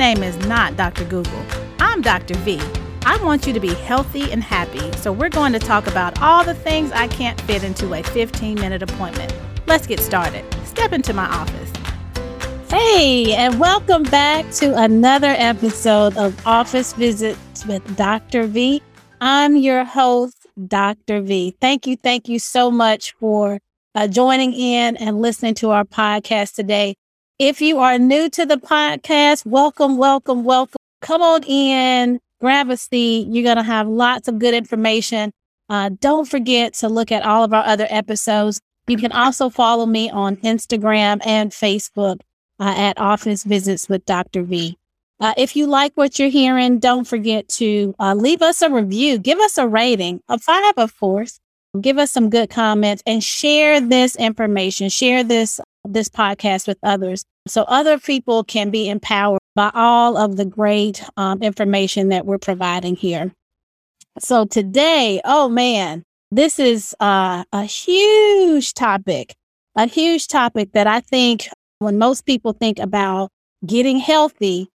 [0.00, 1.04] name is not Dr.
[1.04, 1.44] Google.
[1.78, 2.34] I'm Dr.
[2.36, 2.58] V.
[3.04, 6.42] I want you to be healthy and happy, so we're going to talk about all
[6.42, 9.30] the things I can't fit into a 15 minute appointment.
[9.66, 10.42] Let's get started.
[10.64, 11.70] Step into my office.
[12.70, 18.46] Hey, and welcome back to another episode of Office Visits with Dr.
[18.46, 18.80] V.
[19.20, 21.20] I'm your host, Dr.
[21.20, 21.54] V.
[21.60, 23.58] Thank you, thank you so much for
[23.94, 26.94] uh, joining in and listening to our podcast today.
[27.40, 30.76] If you are new to the podcast, welcome, welcome, welcome.
[31.00, 33.28] Come on in, grab a seat.
[33.30, 35.32] You're going to have lots of good information.
[35.70, 38.60] Uh, don't forget to look at all of our other episodes.
[38.88, 42.20] You can also follow me on Instagram and Facebook
[42.58, 44.42] uh, at Office Visits with Dr.
[44.42, 44.76] V.
[45.18, 49.16] Uh, if you like what you're hearing, don't forget to uh, leave us a review,
[49.16, 51.40] give us a rating, a five, of course.
[51.80, 57.24] Give us some good comments and share this information, share this this podcast with others
[57.46, 62.38] so other people can be empowered by all of the great um, information that we're
[62.38, 63.32] providing here.
[64.18, 69.34] So today, oh man, this is uh, a huge topic,
[69.76, 73.30] a huge topic that I think when most people think about
[73.66, 74.68] getting healthy,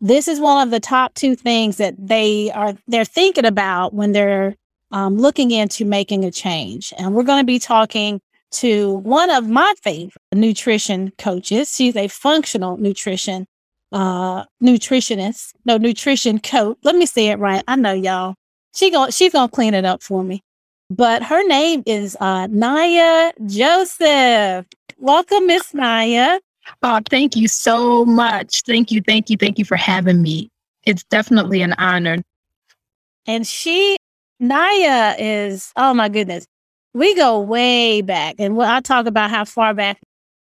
[0.00, 4.12] this is one of the top two things that they are they're thinking about when
[4.12, 4.54] they're
[4.92, 6.92] um, looking into making a change.
[6.98, 8.20] And we're going to be talking
[8.52, 11.74] to one of my favorite nutrition coaches.
[11.74, 13.46] She's a functional nutrition
[13.92, 16.78] uh nutritionist, no nutrition coach.
[16.84, 17.64] Let me say it right.
[17.66, 18.34] I know y'all.
[18.74, 20.42] She going she's gonna clean it up for me.
[20.90, 24.66] But her name is uh Naya Joseph.
[24.98, 26.40] Welcome, Miss Naya.
[26.82, 28.62] Oh, thank you so much.
[28.62, 30.50] Thank you, thank you, thank you for having me.
[30.84, 32.18] It's definitely an honor.
[33.26, 33.96] And she
[34.38, 36.46] Naya is, oh my goodness,
[36.94, 38.36] we go way back.
[38.38, 40.00] And I talk about how far back,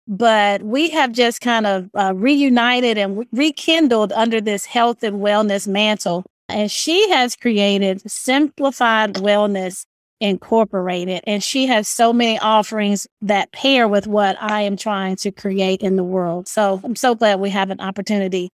[0.06, 5.66] but we have just kind of uh, reunited and rekindled under this health and wellness
[5.66, 6.24] mantle.
[6.48, 9.84] And she has created Simplified Wellness
[10.20, 11.22] Incorporated.
[11.26, 15.82] And she has so many offerings that pair with what I am trying to create
[15.82, 16.48] in the world.
[16.48, 18.50] So I'm so glad we have an opportunity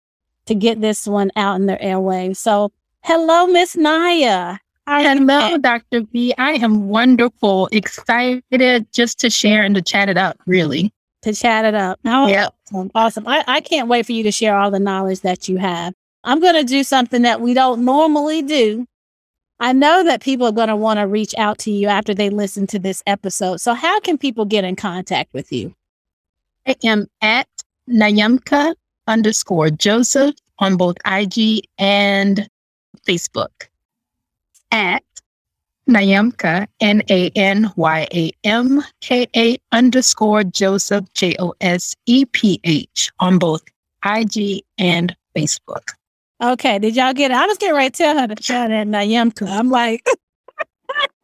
[0.48, 2.38] to get this one out in the airwaves.
[2.38, 2.72] So,
[3.04, 4.58] hello, Miss Naya.
[4.88, 6.02] Hello, Dr.
[6.02, 6.34] V.
[6.38, 10.92] I am wonderful, excited just to share and to chat it up, really.
[11.22, 12.00] To chat it up.
[12.06, 12.50] Oh, yeah.
[12.74, 12.92] Awesome.
[12.96, 13.28] awesome.
[13.28, 15.94] I, I can't wait for you to share all the knowledge that you have.
[16.24, 18.86] I'm going to do something that we don't normally do.
[19.60, 22.32] I know that people are going to want to reach out to you after they
[22.32, 23.62] listen to this episode.
[23.62, 25.76] So, how can people get in contact with you?
[26.66, 27.48] I am at
[27.88, 28.74] Nanyamka
[29.06, 32.50] underscore Joseph on both IG and
[33.08, 33.68] Facebook
[34.72, 35.04] at
[35.90, 42.26] Nanyamka, N A N Y A M K A underscore Joseph, J O S E
[42.26, 43.62] P H on both
[44.06, 45.84] IG and Facebook.
[46.42, 46.80] Okay.
[46.80, 47.36] Did y'all get it?
[47.36, 49.48] I was getting ready to tell her to tell that Nanyamka.
[49.48, 50.06] I'm like,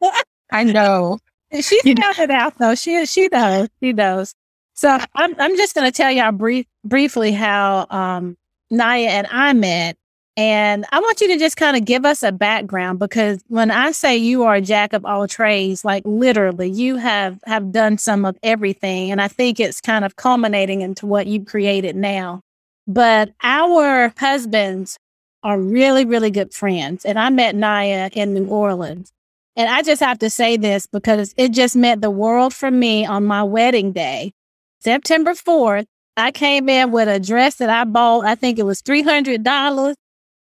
[0.51, 1.19] I know.
[1.61, 2.75] She found it out though.
[2.75, 3.69] She she knows.
[3.81, 4.33] She knows.
[4.73, 8.37] So I'm I'm just gonna tell y'all brief briefly how um
[8.69, 9.97] Naya and I met.
[10.37, 13.91] And I want you to just kind of give us a background because when I
[13.91, 18.23] say you are a jack of all trades, like literally you have have done some
[18.23, 19.11] of everything.
[19.11, 22.41] And I think it's kind of culminating into what you've created now.
[22.85, 24.99] But our husbands
[25.41, 27.03] are really, really good friends.
[27.03, 29.11] And I met Naya in New Orleans.
[29.55, 33.07] And I just have to say this because it just meant the world for me
[33.07, 34.33] on my wedding day,
[34.81, 35.85] September 4th.
[36.15, 39.95] I came in with a dress that I bought, I think it was $300.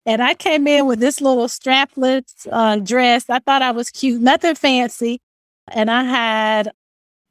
[0.06, 3.28] And I came in with this little strapless uh, dress.
[3.28, 5.20] I thought I was cute, nothing fancy.
[5.72, 6.70] And I had,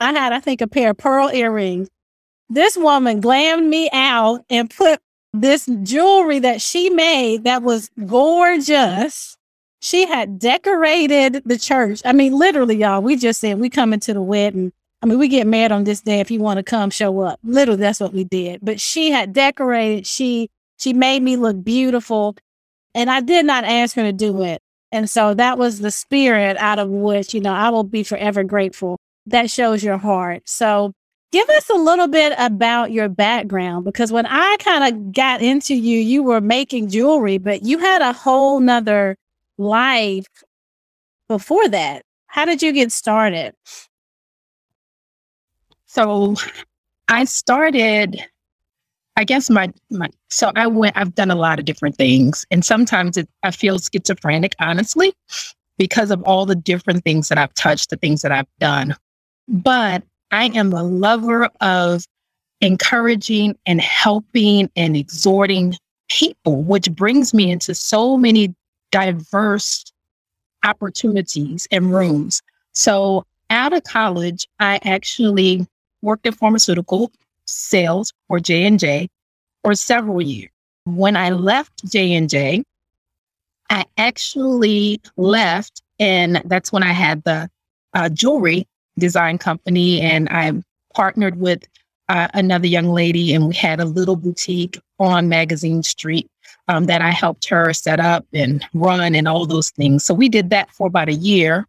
[0.01, 1.87] I had, I think, a pair of pearl earrings.
[2.49, 4.99] This woman glammed me out and put
[5.33, 9.37] this jewelry that she made that was gorgeous.
[9.81, 12.01] She had decorated the church.
[12.03, 14.73] I mean, literally, y'all, we just said we come into the wedding.
[15.01, 16.19] I mean, we get married on this day.
[16.19, 17.39] If you want to come, show up.
[17.43, 18.59] Literally, that's what we did.
[18.63, 20.07] But she had decorated.
[20.07, 22.35] She she made me look beautiful.
[22.95, 24.61] And I did not ask her to do it.
[24.91, 28.43] And so that was the spirit out of which, you know, I will be forever
[28.43, 28.97] grateful.
[29.27, 30.43] That shows your heart.
[30.45, 30.93] So
[31.33, 35.75] give us a little bit about your background because when I kind of got into
[35.75, 39.17] you, you were making jewelry, but you had a whole nother
[39.57, 40.27] life
[41.27, 42.03] before that.
[42.27, 43.53] How did you get started?
[45.85, 46.35] So
[47.09, 48.23] I started
[49.17, 52.65] I guess my my so I went I've done a lot of different things and
[52.65, 55.13] sometimes it, I feel schizophrenic honestly
[55.77, 58.95] because of all the different things that I've touched, the things that I've done.
[59.47, 62.05] But I am a lover of
[62.61, 65.75] encouraging and helping and exhorting
[66.09, 68.55] people, which brings me into so many
[68.91, 69.85] diverse
[70.63, 72.41] opportunities and rooms.
[72.73, 75.67] So out of college, I actually
[76.01, 77.11] worked in pharmaceutical
[77.55, 79.07] sales for J&J
[79.63, 80.51] for several years.
[80.85, 82.63] When I left J&J,
[83.69, 87.49] I actually left and that's when I had the
[87.93, 88.67] uh, jewelry
[88.99, 90.53] design company and I
[90.93, 91.63] partnered with
[92.09, 96.29] uh, another young lady and we had a little boutique on Magazine Street
[96.67, 100.03] um, that I helped her set up and run and all those things.
[100.03, 101.67] So we did that for about a year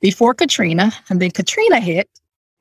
[0.00, 2.08] before Katrina, and then Katrina hit.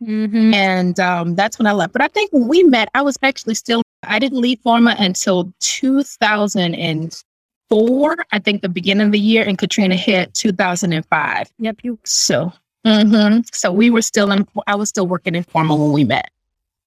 [0.03, 0.53] Mm-hmm.
[0.53, 1.93] And um, that's when I left.
[1.93, 5.53] But I think when we met, I was actually still, I didn't leave Pharma until
[5.59, 11.51] 2004, I think the beginning of the year, and Katrina hit 2005.
[11.59, 11.77] Yep.
[11.83, 11.99] You.
[12.03, 12.53] So,
[12.85, 13.41] mm-hmm.
[13.51, 16.29] so we were still in, I was still working in Pharma when we met.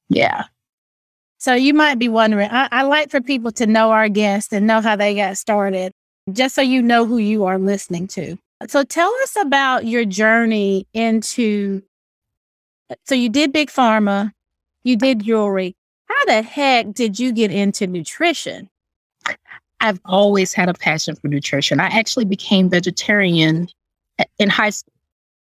[0.08, 0.44] Yeah.
[1.38, 4.66] So you might be wondering, I, I like for people to know our guests and
[4.66, 5.92] know how they got started,
[6.32, 8.38] just so you know who you are listening to.
[8.68, 11.82] So tell us about your journey into.
[13.04, 14.32] So you did big pharma,
[14.84, 15.76] you did jewelry.
[16.06, 18.70] How the heck did you get into nutrition?
[19.80, 21.80] I've always had a passion for nutrition.
[21.80, 23.68] I actually became vegetarian
[24.38, 24.92] in high school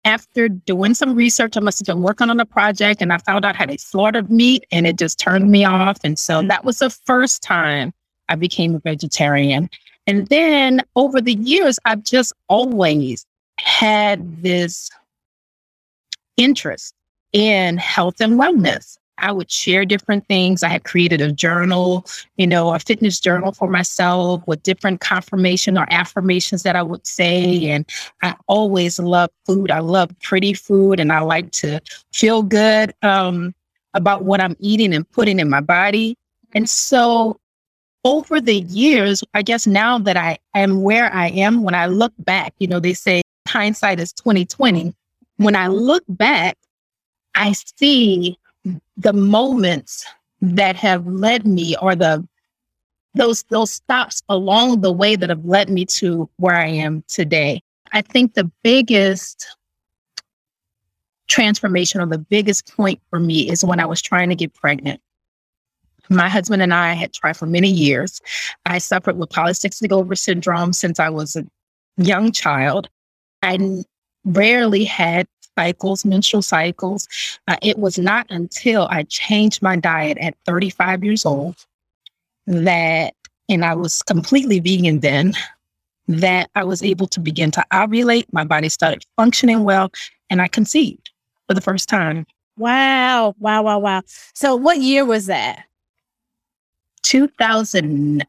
[0.05, 3.45] after doing some research, I must have been working on a project and I found
[3.45, 5.97] out how they slaughtered meat and it just turned me off.
[6.03, 7.93] And so that was the first time
[8.29, 9.69] I became a vegetarian.
[10.07, 13.25] And then over the years, I've just always
[13.59, 14.89] had this
[16.37, 16.93] interest
[17.33, 18.97] in health and wellness.
[19.21, 20.63] I would share different things.
[20.63, 22.05] I had created a journal,
[22.37, 27.05] you know, a fitness journal for myself with different confirmation or affirmations that I would
[27.05, 27.69] say.
[27.69, 27.85] And
[28.23, 29.71] I always love food.
[29.71, 31.81] I love pretty food and I like to
[32.13, 33.53] feel good um,
[33.93, 36.17] about what I'm eating and putting in my body.
[36.53, 37.39] And so
[38.05, 42.13] over the years, I guess now that I am where I am, when I look
[42.19, 44.93] back, you know, they say hindsight is 2020.
[45.37, 46.57] When I look back,
[47.35, 48.37] I see
[48.97, 50.05] the moments
[50.41, 52.27] that have led me or the
[53.15, 57.61] those those stops along the way that have led me to where I am today.
[57.91, 59.47] I think the biggest
[61.27, 65.01] transformation or the biggest point for me is when I was trying to get pregnant.
[66.09, 68.19] My husband and I had tried for many years.
[68.65, 71.45] I suffered with polycystic ovary syndrome since I was a
[71.97, 72.89] young child.
[73.43, 73.83] I
[74.25, 75.27] rarely had
[75.59, 77.07] cycles, menstrual cycles.
[77.49, 81.55] Uh, it was not until I changed my diet at 35 years old
[82.47, 83.13] that,
[83.49, 85.33] and I was completely vegan then,
[86.07, 88.25] that I was able to begin to ovulate.
[88.31, 89.91] My body started functioning well,
[90.29, 91.11] and I conceived
[91.47, 92.25] for the first time.
[92.57, 93.35] Wow.
[93.39, 93.63] Wow.
[93.63, 93.79] Wow.
[93.79, 94.01] Wow.
[94.33, 95.65] So, what year was that?
[97.03, 98.25] 2000,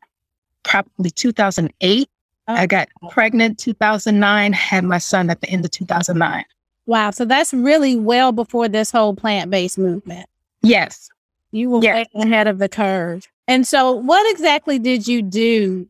[0.64, 2.08] probably 2008.
[2.48, 2.54] Oh.
[2.54, 6.44] I got pregnant 2009, had my son at the end of 2009.
[6.86, 7.10] Wow.
[7.10, 10.28] So that's really well before this whole plant based movement.
[10.62, 11.08] Yes.
[11.52, 12.06] You were yes.
[12.14, 13.26] way ahead of the curve.
[13.48, 15.88] And so, what exactly did you do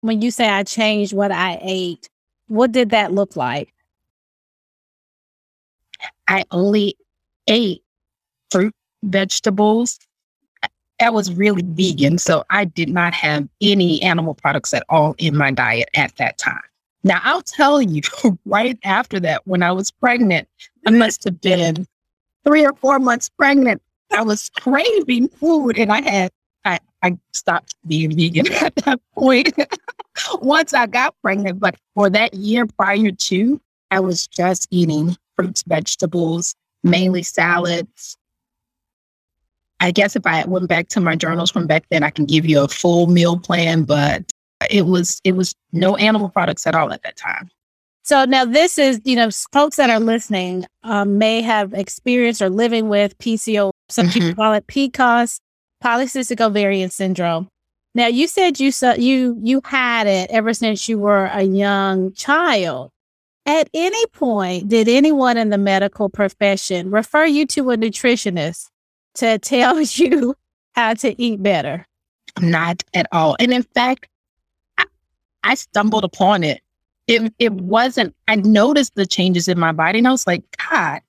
[0.00, 2.08] when you say I changed what I ate?
[2.48, 3.72] What did that look like?
[6.28, 6.96] I only
[7.46, 7.82] ate
[8.50, 8.74] fruit,
[9.04, 9.98] vegetables.
[11.00, 12.18] I was really vegan.
[12.18, 16.38] So I did not have any animal products at all in my diet at that
[16.38, 16.58] time.
[17.06, 18.02] Now, I'll tell you,
[18.46, 20.48] right after that, when I was pregnant,
[20.88, 21.86] I must have been
[22.44, 23.80] three or four months pregnant.
[24.10, 26.32] I was craving food and I had,
[26.64, 29.54] I, I stopped being vegan at that point
[30.40, 31.60] once I got pregnant.
[31.60, 33.60] But for that year prior to,
[33.92, 38.16] I was just eating fruits, vegetables, mainly salads.
[39.78, 42.46] I guess if I went back to my journals from back then, I can give
[42.46, 44.24] you a full meal plan, but
[44.70, 47.50] it was it was no animal products at all at that time.
[48.06, 52.48] So now this is, you know, folks that are listening um, may have experienced or
[52.48, 53.72] living with PCO.
[53.88, 54.20] Some mm-hmm.
[54.20, 55.40] people call it PCOS,
[55.82, 57.48] polycystic ovarian syndrome.
[57.96, 62.12] Now you said you saw you you had it ever since you were a young
[62.12, 62.90] child.
[63.44, 68.68] At any point, did anyone in the medical profession refer you to a nutritionist
[69.14, 70.36] to tell you
[70.74, 71.86] how to eat better?
[72.40, 73.36] Not at all.
[73.40, 74.08] And in fact,
[75.46, 76.60] I stumbled upon it.
[77.06, 78.14] It it wasn't.
[78.26, 81.00] I noticed the changes in my body, and I was like, God,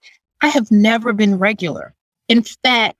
[0.42, 1.94] I have never been regular.
[2.30, 2.98] In fact,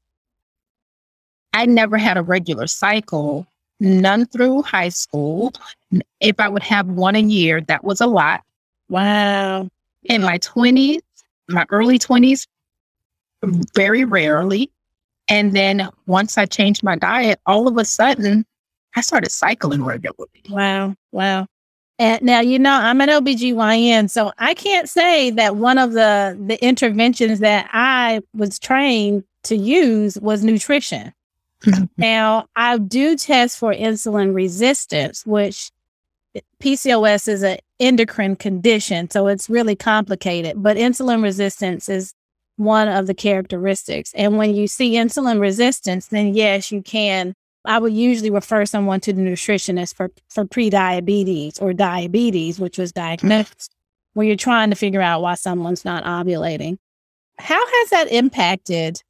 [1.54, 3.46] I never had a regular cycle,
[3.80, 5.54] none through high school.
[6.20, 8.44] If I would have one a year, that was a lot.
[8.90, 9.70] Wow.
[10.06, 11.02] In my 20s,
[11.50, 12.48] my early 20s,
[13.76, 14.72] very rarely.
[15.30, 18.46] And then once I changed my diet, all of a sudden,
[18.96, 20.44] I started cycling regularly.
[20.50, 20.96] Wow.
[21.18, 21.48] Wow.
[21.98, 26.38] And now, you know, I'm an OBGYN, so I can't say that one of the,
[26.40, 31.12] the interventions that I was trained to use was nutrition.
[31.98, 35.72] now, I do test for insulin resistance, which
[36.36, 42.14] eh, PCOS is an endocrine condition, so it's really complicated, but insulin resistance is
[42.58, 44.14] one of the characteristics.
[44.14, 47.34] And when you see insulin resistance, then yes, you can.
[47.68, 52.94] I would usually refer someone to the nutritionist for, for pre-diabetes or diabetes, which was
[52.94, 53.76] diagnosed,
[54.14, 56.78] where you're trying to figure out why someone's not ovulating.
[57.38, 59.02] How has that impacted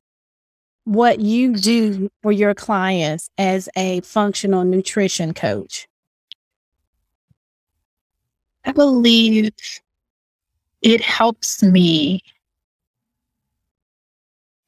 [0.85, 5.87] what you do for your clients as a functional nutrition coach?
[8.65, 9.51] I believe
[10.81, 12.23] it helps me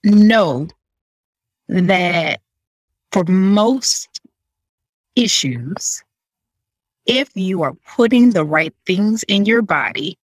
[0.04, 0.68] know
[1.68, 2.40] that
[3.12, 4.22] for most
[5.16, 6.04] issues,
[7.06, 10.18] if you are putting the right things in your body,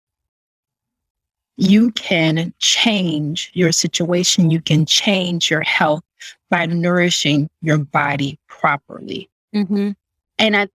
[1.57, 4.51] you can change your situation.
[4.51, 6.03] You can change your health
[6.49, 9.29] by nourishing your body properly.
[9.53, 9.91] Mm-hmm.
[10.37, 10.67] And I,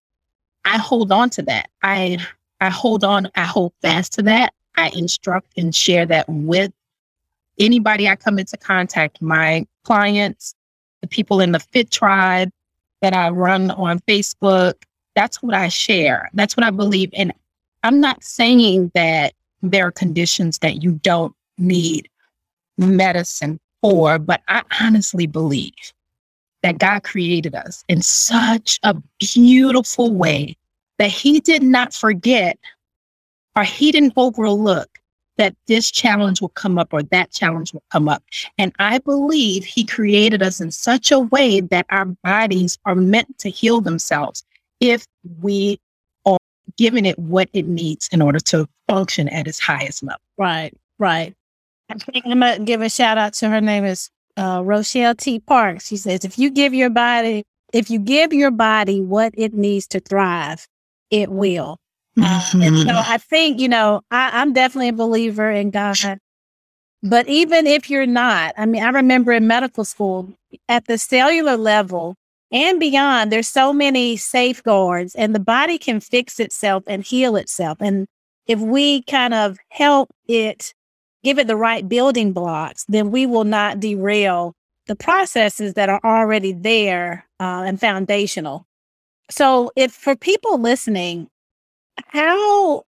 [0.65, 1.69] I hold on to that.
[1.83, 2.19] I,
[2.61, 3.31] I hold on.
[3.35, 4.55] I hold fast to that.
[4.77, 6.73] I instruct and share that with
[7.59, 10.55] anybody I come into contact, my clients,
[11.03, 12.51] the people in the Fit Tribe
[13.03, 14.75] that I run on Facebook.
[15.15, 16.31] That's what I share.
[16.35, 17.11] That's what I believe.
[17.15, 17.33] And
[17.83, 22.09] I'm not saying that there are conditions that you don't need
[22.79, 25.73] medicine for, but I honestly believe
[26.63, 30.57] that God created us in such a beautiful way
[30.99, 32.59] that He did not forget
[33.57, 35.00] or He didn't overlook
[35.41, 38.23] that this challenge will come up or that challenge will come up.
[38.59, 43.39] And I believe He created us in such a way that our bodies are meant
[43.39, 44.45] to heal themselves
[44.81, 45.07] if
[45.41, 45.81] we
[46.27, 46.37] are
[46.77, 50.21] giving it what it needs in order to function at its highest level.
[50.37, 51.35] Right, right.
[51.89, 55.15] I think I'm going to give a shout out to her name is uh, Rochelle
[55.15, 55.41] T.
[55.41, 55.87] Parks.
[55.87, 59.87] She says, if you give your body, if you give your body what it needs
[59.89, 60.69] to thrive,
[61.11, 61.79] it will.
[62.19, 62.89] Mm-hmm.
[62.89, 66.19] so I think, you know, I, I'm definitely a believer in God.
[67.03, 70.35] But even if you're not, I mean, I remember in medical school
[70.69, 72.17] at the cellular level
[72.53, 77.79] and beyond, there's so many safeguards, and the body can fix itself and heal itself.
[77.81, 78.07] And
[78.47, 80.75] if we kind of help it,
[81.23, 84.55] give it the right building blocks, then we will not derail
[84.89, 88.67] the processes that are already there uh, and foundational.
[89.31, 91.29] So, if for people listening,
[92.09, 92.85] how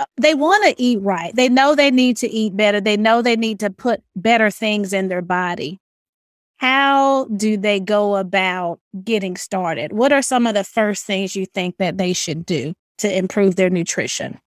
[0.00, 1.34] uh, they want to eat right.
[1.34, 2.80] They know they need to eat better.
[2.80, 5.80] They know they need to put better things in their body.
[6.58, 9.92] How do they go about getting started?
[9.92, 13.56] What are some of the first things you think that they should do to improve
[13.56, 14.40] their nutrition?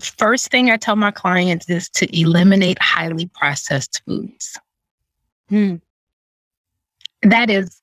[0.00, 4.58] First thing I tell my clients is to eliminate highly processed foods.
[5.48, 5.76] Hmm.
[7.22, 7.80] That is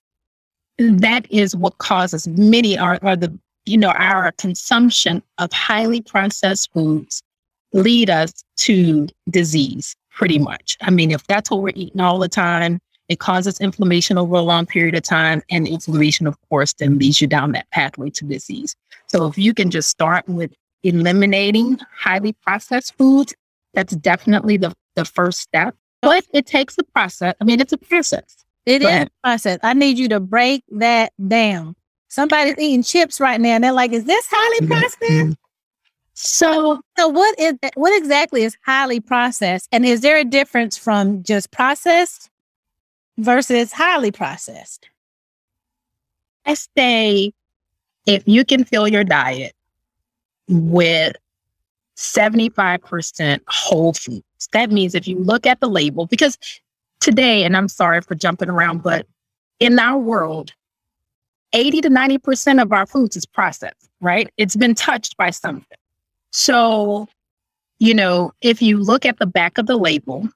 [0.77, 3.37] that is what causes many are, are the
[3.71, 7.23] you know, our consumption of highly processed foods
[7.71, 10.77] lead us to disease pretty much.
[10.81, 14.41] I mean, if that's what we're eating all the time, it causes inflammation over a
[14.41, 15.41] long period of time.
[15.49, 18.75] And inflammation, of course, then leads you down that pathway to disease.
[19.07, 23.33] So if you can just start with eliminating highly processed foods,
[23.73, 25.75] that's definitely the, the first step.
[26.01, 27.35] But it takes a process.
[27.39, 28.43] I mean, it's a process.
[28.65, 29.07] It Go is ahead.
[29.07, 29.59] a process.
[29.63, 31.75] I need you to break that down.
[32.11, 35.37] Somebody's eating chips right now, and they're like, "Is this highly processed?"
[36.13, 41.23] So, so what is what exactly is highly processed, and is there a difference from
[41.23, 42.29] just processed
[43.17, 44.89] versus highly processed?
[46.45, 47.31] I say,
[48.05, 49.53] if you can fill your diet
[50.49, 51.15] with
[51.95, 56.37] 75% whole foods, that means if you look at the label, because
[56.99, 59.07] today, and I'm sorry for jumping around, but
[59.59, 60.51] in our world,
[61.53, 64.29] 80 to 90% of our foods is processed, right?
[64.37, 65.77] It's been touched by something.
[66.31, 67.07] So,
[67.79, 70.29] you know, if you look at the back of the label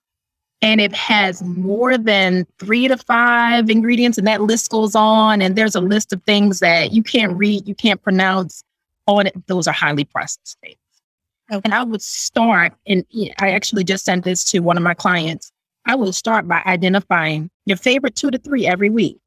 [0.61, 5.55] and it has more than three to five ingredients, and that list goes on, and
[5.55, 8.63] there's a list of things that you can't read, you can't pronounce
[9.07, 10.77] on it, those are highly processed things.
[11.51, 11.61] Okay.
[11.63, 13.05] And I would start, and
[13.39, 15.51] I actually just sent this to one of my clients.
[15.85, 19.19] I would start by identifying your favorite two to three every week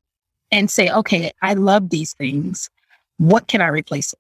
[0.51, 2.71] and say, okay, I love these things.
[3.19, 4.19] What can I replace it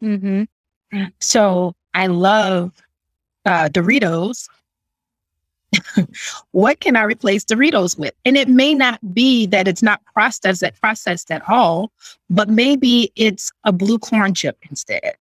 [0.00, 0.20] with?
[0.20, 1.04] Mm-hmm.
[1.20, 2.72] So I love
[3.44, 4.48] uh, Doritos.
[6.50, 8.14] what can I replace Doritos with?
[8.24, 11.92] And it may not be that it's not processed that processed at all,
[12.28, 15.16] but maybe it's a blue corn chip instead.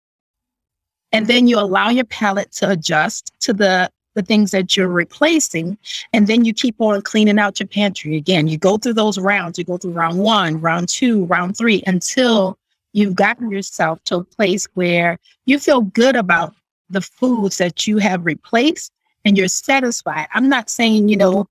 [1.12, 5.78] And then you allow your palate to adjust to the the things that you're replacing.
[6.14, 8.48] And then you keep on cleaning out your pantry again.
[8.48, 9.58] You go through those rounds.
[9.58, 12.58] You go through round one, round two, round three until
[12.94, 16.56] you've gotten yourself to a place where you feel good about
[16.90, 18.92] the foods that you have replaced
[19.26, 20.28] and you're satisfied.
[20.34, 21.48] I'm not saying, you know,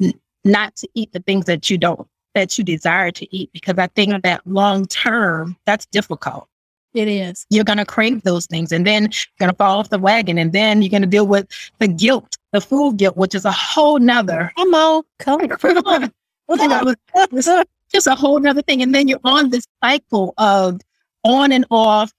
[0.00, 0.12] n-
[0.44, 3.86] not to eat the things that you don't, that you desire to eat, because I
[3.86, 6.48] think that long term, that's difficult.
[6.94, 7.46] It is.
[7.48, 10.38] You're going to crave those things and then you're going to fall off the wagon.
[10.38, 13.52] And then you're going to deal with the guilt, the food guilt, which is a
[13.52, 14.52] whole nother.
[14.56, 15.02] Come on.
[15.18, 15.40] Come
[15.86, 16.10] on.
[17.92, 18.82] just a whole nother thing.
[18.82, 20.80] And then you're on this cycle of
[21.24, 22.12] on and off,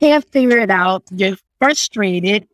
[0.00, 1.02] can't figure it out.
[1.10, 2.46] You're frustrated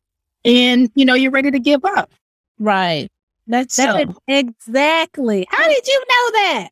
[0.44, 2.10] and, you know, you're ready to give up.
[2.58, 3.10] Right.
[3.46, 5.46] That's so, exactly.
[5.50, 6.68] How did you know that?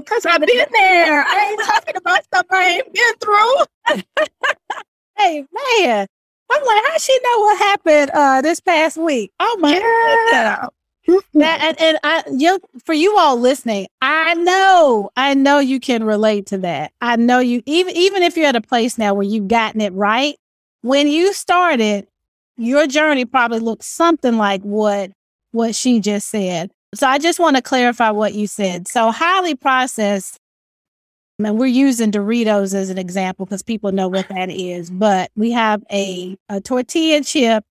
[0.00, 1.24] Because I've been there.
[1.26, 4.04] I ain't talking about stuff I ain't been through.
[5.18, 6.06] hey, man.
[6.50, 9.32] I'm like, how she know what happened uh this past week?
[9.40, 10.66] Oh my yeah.
[11.34, 16.04] that, and, and I you for you all listening, I know, I know you can
[16.04, 16.92] relate to that.
[17.00, 19.92] I know you even even if you're at a place now where you've gotten it
[19.94, 20.36] right,
[20.82, 22.06] when you started,
[22.56, 25.10] your journey probably looked something like what
[25.52, 26.70] what she just said.
[26.94, 28.86] So I just want to clarify what you said.
[28.86, 30.38] So highly processed,
[31.42, 35.30] I and we're using Doritos as an example because people know what that is, but
[35.34, 37.64] we have a, a tortilla chip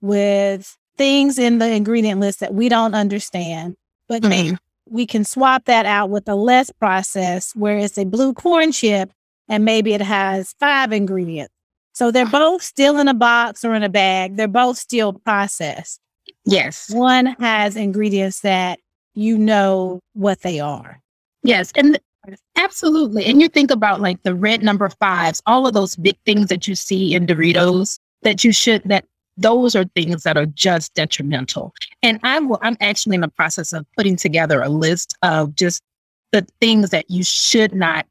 [0.00, 3.76] with things in the ingredient list that we don't understand,
[4.08, 4.56] but mm.
[4.88, 9.10] we can swap that out with a less processed where it's a blue corn chip
[9.48, 11.52] and maybe it has five ingredients.
[11.92, 14.36] So they're both still in a box or in a bag.
[14.36, 16.00] They're both still processed.
[16.48, 16.90] Yes.
[16.90, 18.80] One has ingredients that
[19.14, 21.00] you know what they are.
[21.42, 21.72] Yes.
[21.76, 21.98] And
[22.56, 23.24] absolutely.
[23.26, 26.66] And you think about like the red number fives, all of those big things that
[26.66, 29.04] you see in Doritos that you should, that
[29.36, 31.72] those are things that are just detrimental.
[32.02, 35.82] And I'm, I'm actually in the process of putting together a list of just
[36.32, 38.06] the things that you should not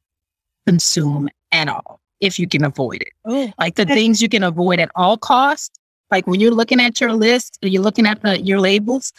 [0.66, 3.14] consume at all if you can avoid it.
[3.26, 3.52] Oh.
[3.60, 5.78] Like the things you can avoid at all costs
[6.12, 9.14] like when you're looking at your list, you're looking at the, your labels,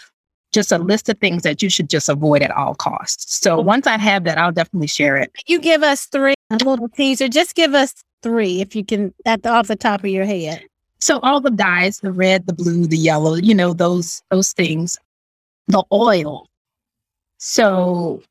[0.52, 3.34] just a list of things that you should just avoid at all costs.
[3.40, 5.30] So once I have that, I'll definitely share it.
[5.46, 7.28] You give us three, a little teaser.
[7.28, 10.64] Just give us three if you can, at the, off the top of your head.
[11.00, 14.98] So all the dyes, the red, the blue, the yellow, you know, those those things.
[15.68, 16.48] The oil.
[17.36, 18.22] So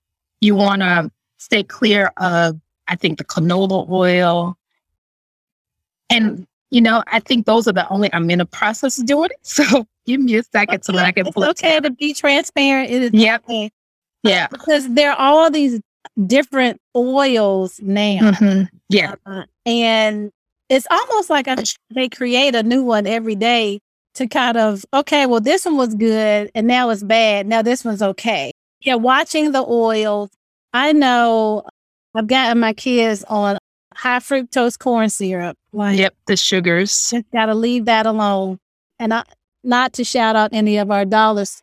[0.42, 4.58] you want to stay clear of, I think, the canola oil.
[6.10, 9.30] And you know, I think those are the only I'm in a process of doing
[9.32, 9.38] it.
[9.44, 12.92] So give me a second so that I can It's okay to be transparent.
[12.92, 13.44] It is yep.
[13.44, 13.72] okay.
[14.24, 14.48] Yeah.
[14.48, 15.80] Because there are all these
[16.26, 18.32] different oils now.
[18.32, 18.64] Mm-hmm.
[18.90, 19.16] Yeah.
[19.26, 20.32] Uh, and
[20.70, 21.58] it's almost like a,
[21.94, 23.80] they create a new one every day
[24.16, 27.48] to kind of, okay, well, this one was good and now it's bad.
[27.48, 28.52] Now this one's okay.
[28.82, 28.96] Yeah.
[28.96, 30.30] Watching the oils.
[30.74, 31.64] I know
[32.14, 33.58] I've gotten my kids on
[33.98, 35.58] high fructose corn syrup.
[35.74, 37.10] Like, yep, the sugars.
[37.12, 38.60] Just got to leave that alone.
[39.00, 39.24] And I,
[39.64, 41.62] not to shout out any of our dollars,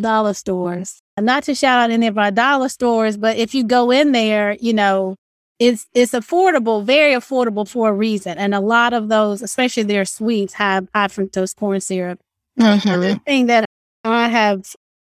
[0.00, 3.64] dollar stores, and not to shout out any of our dollar stores, but if you
[3.64, 5.16] go in there, you know,
[5.58, 8.38] it's it's affordable, very affordable for a reason.
[8.38, 12.20] And a lot of those, especially their sweets, have high fructose corn syrup.
[12.58, 13.00] Mm-hmm.
[13.00, 13.64] The thing that
[14.04, 14.74] I have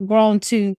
[0.07, 0.75] grown to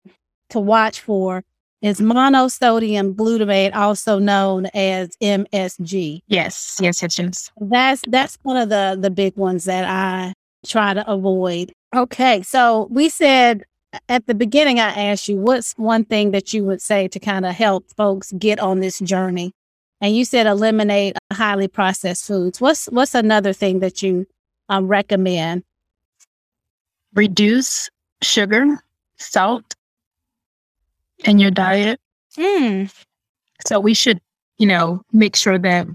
[0.50, 1.44] to watch for
[1.82, 6.22] is monosodium glutamate, also known as MSG.
[6.28, 7.52] Yes, yes, yes, yes.
[7.60, 10.34] That's that's one of the the big ones that I
[10.66, 11.74] try to avoid.
[11.96, 13.64] Okay, so we said
[14.08, 17.46] at the beginning, I asked you what's one thing that you would say to kind
[17.46, 19.52] of help folks get on this journey,
[20.00, 22.62] and you said eliminate highly processed foods.
[22.62, 24.28] What's what's another thing that you
[24.70, 25.64] um, recommend?
[27.14, 27.90] Reduce
[28.22, 28.82] sugar,
[29.18, 29.76] salt,
[31.26, 32.00] in your diet.
[32.38, 32.94] Mm.
[33.66, 34.20] So we should,
[34.58, 35.88] you know, make sure that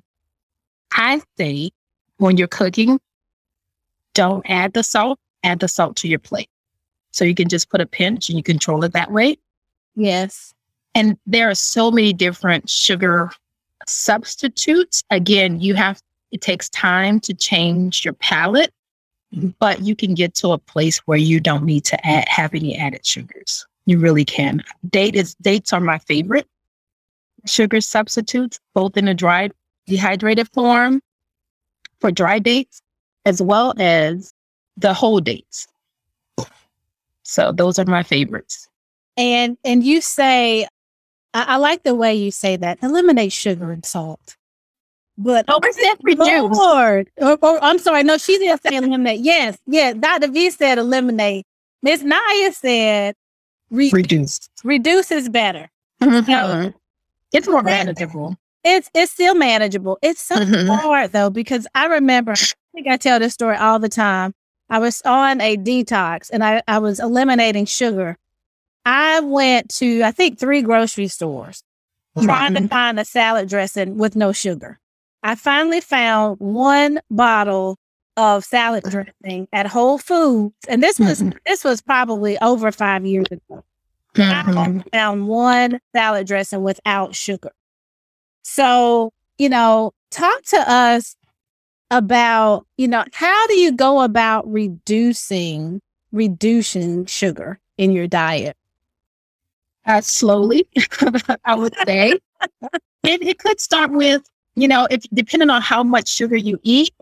[0.92, 1.70] I say
[2.18, 3.00] when you're cooking,
[4.14, 6.48] don't add the salt, add the salt to your plate.
[7.10, 9.36] So you can just put a pinch and you control it that way.
[9.94, 10.54] Yes.
[10.94, 13.30] And there are so many different sugar
[13.86, 15.02] substitutes.
[15.10, 16.00] Again, you have,
[16.32, 18.72] it takes time to change your palate,
[19.58, 22.76] but you can get to a place where you don't need to add, have any
[22.76, 23.66] added sugars.
[23.86, 24.62] You really can.
[24.88, 26.46] Date is dates are my favorite
[27.46, 29.50] sugar substitutes, both in a dry
[29.86, 31.00] dehydrated form
[32.00, 32.82] for dry dates,
[33.24, 34.32] as well as
[34.76, 35.66] the whole dates.
[37.22, 38.68] So those are my favorites.
[39.16, 40.64] And and you say,
[41.32, 42.78] I, I like the way you say that.
[42.82, 44.36] Eliminate sugar and salt.
[45.18, 46.56] But oh, that reduce.
[46.56, 49.20] Lord, or, or, I'm sorry, no, she didn't say eliminate.
[49.20, 49.96] Yes, yes.
[49.98, 50.28] Dr.
[50.28, 51.46] V said eliminate.
[51.82, 53.14] Miss Naya said
[53.70, 54.48] re- reduce.
[54.64, 55.68] Reduce is better.
[56.00, 56.70] Mm-hmm.
[57.32, 58.36] It's more manageable.
[58.64, 59.98] It's it's still manageable.
[60.02, 60.68] It's so mm-hmm.
[60.68, 62.32] hard though because I remember.
[62.32, 64.34] I think I tell this story all the time.
[64.68, 68.16] I was on a detox and I, I was eliminating sugar.
[68.84, 71.62] I went to I think three grocery stores
[72.16, 72.26] mm-hmm.
[72.26, 74.78] trying to find a salad dressing with no sugar.
[75.22, 77.78] I finally found one bottle
[78.16, 81.36] of salad dressing at Whole Foods, and this was mm-hmm.
[81.46, 83.64] this was probably over five years ago.
[84.14, 84.78] Mm-hmm.
[84.78, 87.52] I found one salad dressing without sugar.
[88.42, 91.16] So, you know, talk to us
[91.90, 98.56] about, you know, how do you go about reducing reducing sugar in your diet?
[99.84, 100.66] Uh, slowly,
[101.44, 102.18] I would say.
[103.02, 104.22] it, it could start with,
[104.54, 106.94] you know, if depending on how much sugar you eat.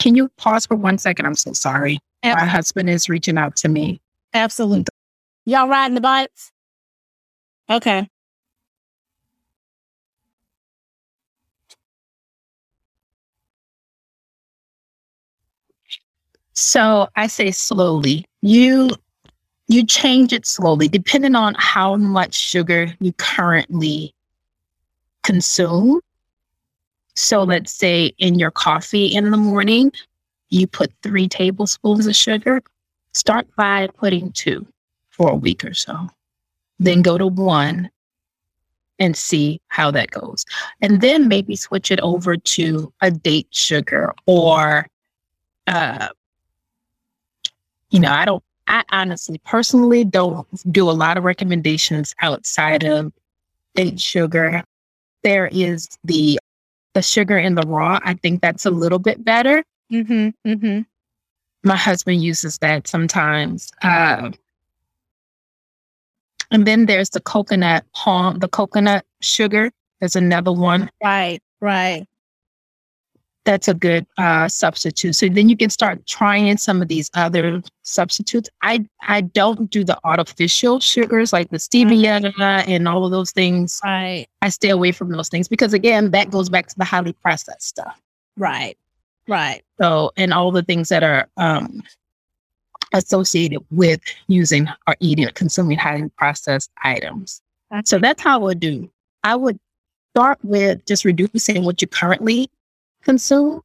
[0.00, 1.26] Can you pause for one second?
[1.26, 1.98] I'm so sorry.
[2.22, 2.46] Absolutely.
[2.46, 4.00] My husband is reaching out to me.
[4.32, 4.86] Absolutely.
[5.46, 6.50] Y'all riding the bikes?
[7.70, 8.08] Okay.
[16.54, 18.24] So I say slowly.
[18.42, 18.90] You
[19.66, 24.14] you change it slowly, depending on how much sugar you currently
[25.22, 26.00] consume.
[27.14, 29.92] So let's say in your coffee in the morning,
[30.50, 32.62] you put three tablespoons of sugar.
[33.12, 34.66] Start by putting two
[35.10, 36.08] for a week or so.
[36.78, 37.90] Then go to one
[38.98, 40.44] and see how that goes.
[40.80, 44.86] And then maybe switch it over to a date sugar or
[45.66, 46.08] uh,
[47.94, 53.12] you know, I don't, I honestly, personally don't do a lot of recommendations outside of
[53.76, 54.64] date sugar.
[55.22, 56.40] There is the
[56.94, 58.00] the sugar in the raw.
[58.02, 59.62] I think that's a little bit better.
[59.92, 60.80] Mm-hmm, mm-hmm.
[61.62, 63.70] My husband uses that sometimes.
[63.82, 64.30] Uh,
[66.50, 69.70] and then there's the coconut palm, the coconut sugar.
[70.00, 70.90] There's another one.
[71.02, 72.06] Right, right
[73.44, 75.14] that's a good uh, substitute.
[75.14, 78.48] So then you can start trying some of these other substitutes.
[78.62, 82.70] I I don't do the artificial sugars like the stevia mm-hmm.
[82.70, 83.80] and all of those things.
[83.84, 84.26] Right.
[84.42, 87.68] I stay away from those things because again, that goes back to the highly processed
[87.68, 88.00] stuff.
[88.36, 88.76] Right.
[89.28, 89.62] Right.
[89.80, 91.82] So and all the things that are um,
[92.92, 97.42] associated with using or eating or consuming highly processed items.
[97.84, 98.88] So that's how I would do.
[99.24, 99.58] I would
[100.14, 102.48] start with just reducing what you currently
[103.04, 103.62] consume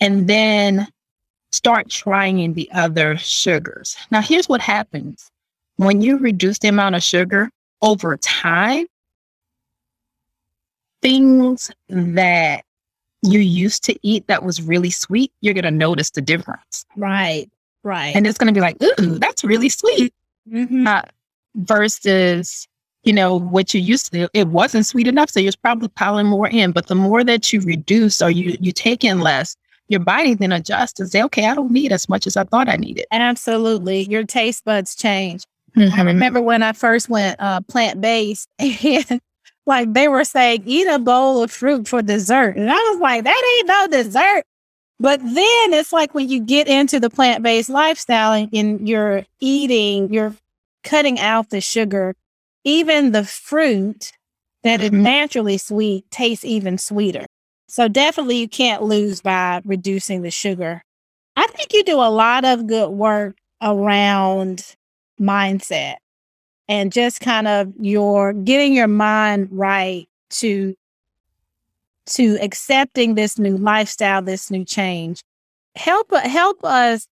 [0.00, 0.86] and then
[1.50, 3.96] start trying the other sugars.
[4.10, 5.30] Now, here's what happens
[5.76, 7.50] when you reduce the amount of sugar
[7.82, 8.86] over time,
[11.00, 12.64] things that
[13.22, 16.84] you used to eat that was really sweet, you're going to notice the difference.
[16.96, 17.48] Right,
[17.82, 18.14] right.
[18.14, 20.12] And it's going to be like, ooh, that's really sweet.
[20.50, 20.86] Mm-hmm.
[20.86, 21.02] Uh,
[21.54, 22.68] versus
[23.08, 25.30] you know, what you used to, it wasn't sweet enough.
[25.30, 26.72] So you're probably piling more in.
[26.72, 29.56] But the more that you reduce or you, you take in less,
[29.88, 32.68] your body then adjusts and say, okay, I don't need as much as I thought
[32.68, 33.06] I needed.
[33.10, 34.02] Absolutely.
[34.02, 35.44] Your taste buds change.
[35.74, 35.98] Mm-hmm.
[35.98, 39.22] I remember when I first went uh, plant based and
[39.64, 42.56] like they were saying, eat a bowl of fruit for dessert.
[42.58, 44.44] And I was like, that ain't no dessert.
[45.00, 49.24] But then it's like when you get into the plant based lifestyle and, and you're
[49.40, 50.34] eating, you're
[50.82, 52.14] cutting out the sugar
[52.68, 54.12] even the fruit
[54.62, 55.02] that is mm-hmm.
[55.02, 57.24] naturally sweet tastes even sweeter.
[57.66, 60.82] So definitely you can't lose by reducing the sugar.
[61.36, 64.74] I think you do a lot of good work around
[65.20, 65.96] mindset
[66.68, 70.74] and just kind of your getting your mind right to
[72.06, 75.22] to accepting this new lifestyle, this new change.
[75.74, 77.06] Help help us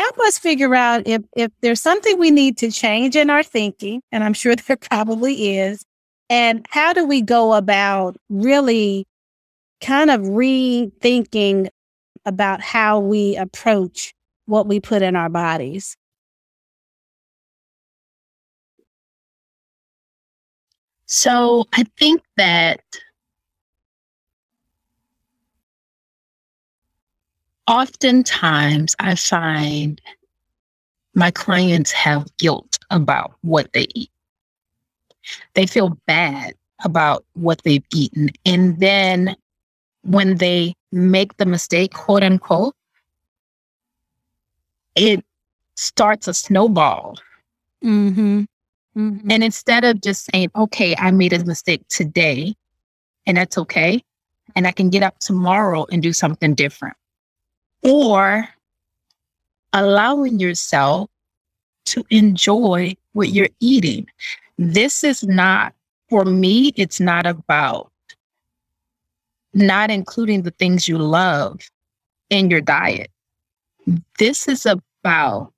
[0.00, 4.00] help us figure out if, if there's something we need to change in our thinking,
[4.10, 5.84] and I'm sure there probably is,
[6.30, 9.06] and how do we go about really
[9.80, 11.68] kind of rethinking
[12.24, 14.14] about how we approach
[14.46, 15.96] what we put in our bodies?
[21.06, 22.80] So I think that
[27.70, 30.00] oftentimes I find
[31.14, 34.10] my clients have guilt about what they eat.
[35.54, 36.54] They feel bad
[36.84, 38.30] about what they've eaten.
[38.44, 39.36] And then
[40.02, 42.74] when they make the mistake, quote unquote,
[44.96, 45.24] it
[45.76, 47.18] starts a snowball.
[47.84, 48.42] Mm-hmm.
[48.96, 49.30] Mm-hmm.
[49.30, 52.54] And instead of just saying, okay, I made a mistake today
[53.26, 54.02] and that's okay,
[54.56, 56.96] and I can get up tomorrow and do something different,
[57.82, 58.48] or
[59.72, 61.10] allowing yourself
[61.86, 64.06] to enjoy what you're eating.
[64.58, 65.74] This is not,
[66.08, 67.90] for me, it's not about
[69.52, 71.60] not including the things you love
[72.28, 73.10] in your diet.
[74.18, 75.52] This is about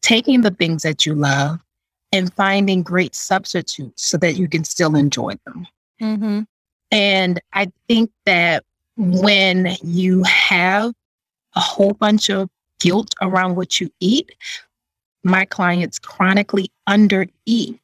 [0.00, 1.60] taking the things that you love
[2.12, 5.66] and finding great substitutes so that you can still enjoy them.
[6.00, 6.40] Mm-hmm.
[6.90, 8.64] And I think that
[8.96, 10.92] when you have
[11.54, 12.48] a whole bunch of
[12.80, 14.30] guilt around what you eat,
[15.24, 17.78] my clients chronically undereat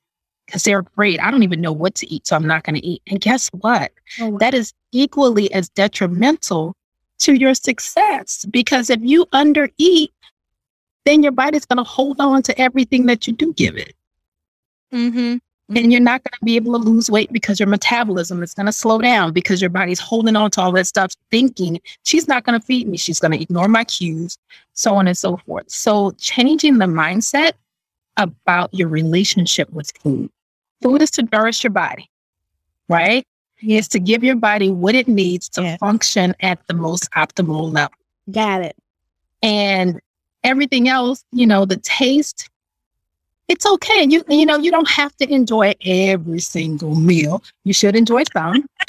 [0.47, 1.21] because they're afraid.
[1.21, 3.03] I don't even know what to eat, so I'm not going to eat.
[3.07, 3.93] And guess what?
[4.21, 4.39] Oh.
[4.39, 6.75] That is equally as detrimental
[7.21, 10.09] to your success because if you undereat,
[11.05, 13.95] then your body's going to hold on to everything that you do give it.
[14.93, 15.37] Mm-hmm.
[15.75, 18.67] And you're not going to be able to lose weight because your metabolism is going
[18.67, 22.45] to slow down because your body's holding on to all that stuff, thinking she's not
[22.45, 22.97] going to feed me.
[22.97, 24.39] She's going to ignore my cues,
[24.73, 25.71] so on and so forth.
[25.71, 27.53] So, changing the mindset
[28.17, 30.31] about your relationship with food.
[30.83, 32.09] Food is to nourish your body,
[32.89, 33.25] right?
[33.61, 35.77] It's to give your body what it needs to Yeah.
[35.77, 37.93] function at the most optimal level.
[38.31, 38.77] Got it.
[39.43, 40.01] And
[40.45, 42.49] everything else, you know, the taste,
[43.49, 44.07] it's okay.
[44.09, 47.43] You you know, you don't have to enjoy every single meal.
[47.65, 48.67] You should enjoy some.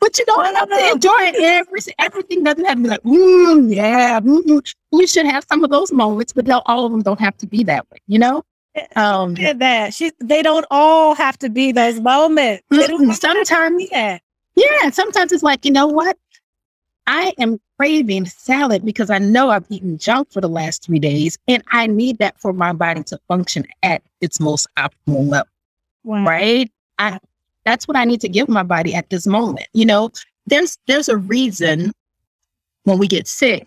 [0.00, 4.20] but you don't have to enjoy every everything doesn't have to be like, mm, yeah.
[4.20, 7.36] mm You should have some of those moments, but they'll- all of them don't have
[7.38, 8.44] to be that way, you know?
[8.94, 9.94] Um that.
[9.94, 12.62] She, they don't all have to be those moments.
[13.18, 14.22] Sometimes that.
[14.54, 16.16] Yeah, sometimes it's like, you know what?
[17.08, 21.38] I am craving salad because I know I've eaten junk for the last three days
[21.48, 25.48] and I need that for my body to function at its most optimal level,
[26.04, 26.24] Wow.
[26.24, 26.70] right?
[26.98, 27.18] I
[27.64, 29.66] that's what I need to give my body at this moment.
[29.72, 30.10] You know,
[30.46, 31.92] there's there's a reason
[32.84, 33.66] when we get sick,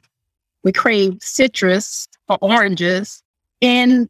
[0.64, 3.24] we crave citrus or oranges
[3.64, 4.08] and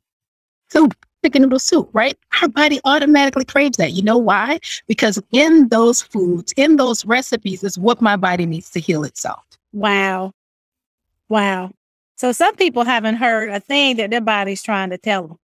[0.70, 2.18] soup, chicken noodle soup, right?
[2.42, 3.92] Our body automatically craves that.
[3.94, 4.60] You know why?
[4.88, 9.44] Because in those foods, in those recipes, is what my body needs to heal itself.
[9.74, 10.34] Wow.
[11.30, 11.72] Wow.
[12.18, 15.38] So some people haven't heard a thing that their body's trying to tell them.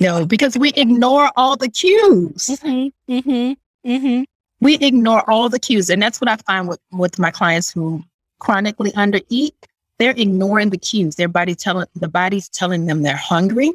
[0.00, 2.46] No, because we ignore all the cues.
[2.46, 3.12] Mm-hmm.
[3.12, 3.90] Mm-hmm.
[3.90, 4.22] Mm-hmm.
[4.60, 5.90] We ignore all the cues.
[5.90, 8.02] And that's what I find with, with my clients who
[8.38, 9.52] chronically undereat.
[9.98, 11.16] They're ignoring the cues.
[11.16, 13.72] Their body telling the body's telling them they're hungry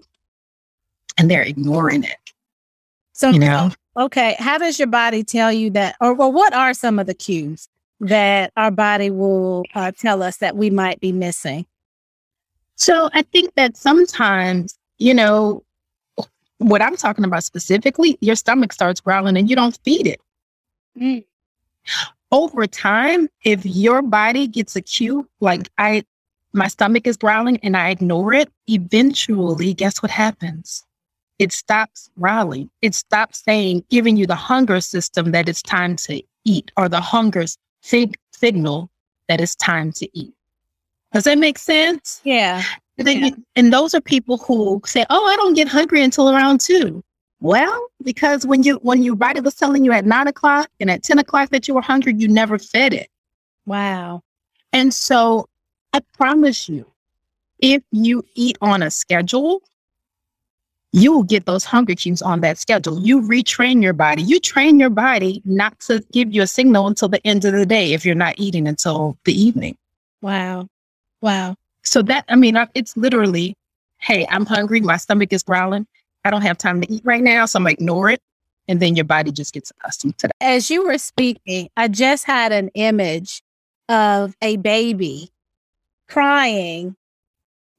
[1.17, 2.17] and they're ignoring it.
[3.13, 3.71] So You know?
[3.97, 7.13] okay, how does your body tell you that, or well, what are some of the
[7.13, 7.67] cues
[7.99, 11.65] that our body will uh, tell us that we might be missing?
[12.75, 15.63] So I think that sometimes, you know,
[16.59, 20.21] what I'm talking about specifically, your stomach starts growling and you don't feed it.
[20.97, 21.25] Mm.
[22.31, 26.05] Over time, if your body gets a cue, like I,
[26.53, 30.85] my stomach is growling and I ignore it, eventually, guess what happens?
[31.39, 32.69] It stops growling.
[32.81, 37.01] It stops saying, giving you the hunger system that it's time to eat or the
[37.01, 37.45] hunger
[37.81, 38.89] sig- signal
[39.29, 40.33] that it's time to eat.
[41.13, 42.21] Does that make sense?
[42.23, 42.61] Yeah.
[42.97, 43.13] And Yeah.
[43.27, 47.03] you- and those are people who say, "Oh, I don't get hungry until around two.
[47.39, 51.03] Well, because when you when your body was telling you at nine o'clock and at
[51.03, 53.09] ten o'clock that you were hungry, you never fed it.
[53.65, 54.23] Wow.
[54.73, 55.47] And so,
[55.93, 56.85] I promise you,
[57.59, 59.61] if you eat on a schedule,
[60.91, 62.99] you will get those hunger cues on that schedule.
[62.99, 64.23] You retrain your body.
[64.23, 67.65] You train your body not to give you a signal until the end of the
[67.65, 69.77] day if you're not eating until the evening.
[70.21, 70.67] Wow.
[71.21, 71.55] Wow.
[71.83, 73.55] So that, I mean, it's literally,
[73.99, 74.81] hey, I'm hungry.
[74.81, 75.85] My stomach is growling.
[76.25, 77.45] I don't have time to eat right now.
[77.45, 78.21] So I'm going to ignore it.
[78.67, 80.35] And then your body just gets accustomed to that.
[80.41, 83.41] As you were speaking, I just had an image
[83.87, 85.29] of a baby
[86.07, 86.95] crying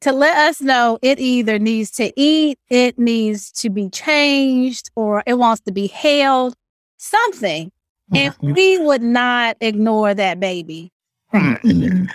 [0.00, 5.22] to let us know it either needs to eat, it needs to be changed, or
[5.26, 6.54] it wants to be held,
[6.96, 7.70] something.
[8.12, 10.90] And we would not ignore that baby.
[11.32, 12.10] Mhm.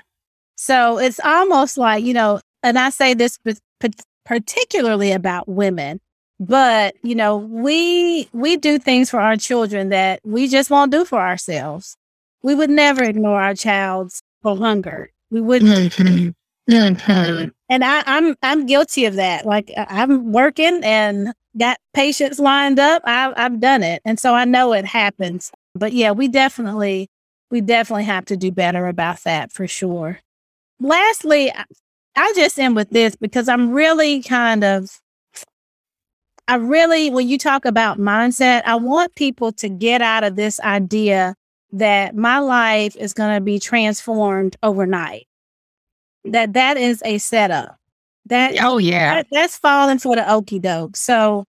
[0.58, 3.88] So it's almost like, you know, and I say this pa- pa-
[4.26, 6.02] particularly about women,
[6.40, 11.06] but you know, we we do things for our children that we just won't do
[11.06, 11.96] for ourselves.
[12.44, 15.12] We would never ignore our child's for hunger.
[15.32, 16.34] We wouldn't Mhm.
[16.70, 17.52] Mhm.
[17.70, 19.46] and I, I'm I'm guilty of that.
[19.46, 23.04] Like I'm working and got patients lined up.
[23.06, 25.52] I've I've done it, and so I know it happens.
[25.76, 27.08] But yeah, we definitely
[27.52, 30.20] we definitely have to do better about that for sure.
[30.80, 31.52] Lastly,
[32.16, 35.00] I just end with this because I'm really kind of,
[36.48, 40.60] I really, when you talk about mindset, I want people to get out of this
[40.60, 41.36] idea
[41.72, 45.28] that my life is going to be transformed overnight.
[46.26, 47.78] That that is a setup.
[48.26, 50.98] That oh yeah, that, that's falling for the okey doke.
[50.98, 51.46] So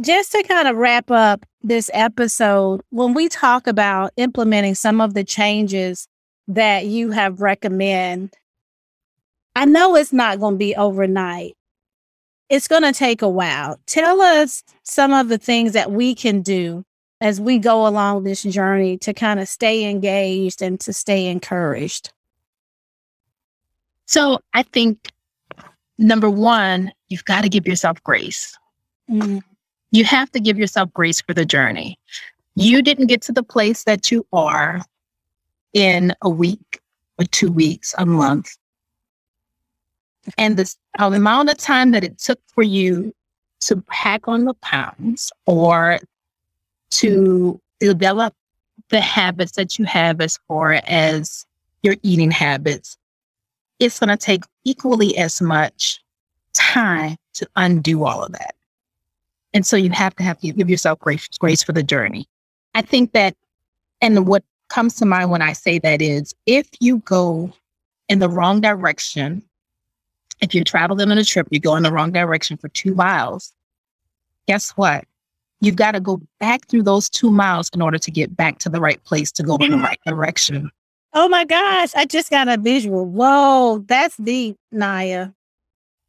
[0.00, 5.14] just to kind of wrap up this episode, when we talk about implementing some of
[5.14, 6.06] the changes
[6.46, 8.34] that you have recommend,
[9.56, 11.56] I know it's not going to be overnight.
[12.48, 13.78] It's going to take a while.
[13.86, 16.84] Tell us some of the things that we can do
[17.20, 22.12] as we go along this journey to kind of stay engaged and to stay encouraged.
[24.08, 25.12] So I think
[25.98, 28.56] number one, you've got to give yourself grace.
[29.08, 29.42] Mm
[29.90, 31.98] you have to give yourself grace for the journey.
[32.54, 34.80] You didn't get to the place that you are
[35.72, 36.80] in a week
[37.18, 38.56] or two weeks, a month.
[40.36, 43.14] And the amount of time that it took for you
[43.60, 45.98] to pack on the pounds or
[46.90, 48.34] to develop
[48.90, 51.46] the habits that you have as far as
[51.82, 52.98] your eating habits,
[53.78, 56.00] it's going to take equally as much
[56.52, 58.54] time to undo all of that.
[59.54, 62.26] And so you have to have to give yourself grace, grace for the journey.
[62.74, 63.34] I think that,
[64.00, 67.52] and what comes to mind when I say that is if you go
[68.08, 69.42] in the wrong direction,
[70.40, 73.52] if you're traveling on a trip, you go in the wrong direction for two miles,
[74.46, 75.04] guess what?
[75.60, 78.68] You've got to go back through those two miles in order to get back to
[78.68, 79.86] the right place to go in the mm-hmm.
[79.86, 80.70] right direction.
[81.14, 83.06] Oh my gosh, I just got a visual.
[83.06, 85.30] Whoa, that's deep, Naya.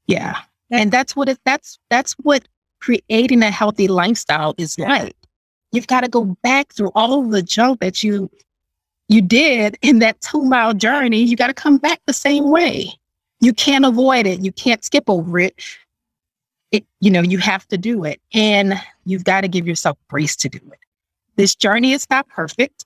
[0.07, 0.39] Yeah.
[0.71, 2.47] And that's what it that's that's what
[2.79, 5.15] creating a healthy lifestyle is like.
[5.71, 8.29] You've got to go back through all the junk that you
[9.07, 11.23] you did in that two mile journey.
[11.23, 12.93] You got to come back the same way.
[13.41, 14.41] You can't avoid it.
[14.41, 15.55] You can't skip over it.
[16.71, 18.21] It, you know, you have to do it.
[18.33, 20.79] And you've got to give yourself grace to do it.
[21.35, 22.85] This journey is not perfect.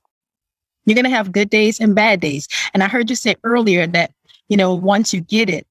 [0.84, 2.48] You're going to have good days and bad days.
[2.72, 4.12] And I heard you say earlier that,
[4.48, 5.66] you know, once you get it,